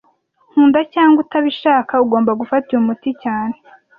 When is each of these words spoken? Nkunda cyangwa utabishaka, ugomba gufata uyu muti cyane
Nkunda 0.51 0.79
cyangwa 0.93 1.17
utabishaka, 1.23 1.93
ugomba 2.03 2.31
gufata 2.41 2.67
uyu 2.71 2.87
muti 2.87 3.09
cyane 3.23 3.55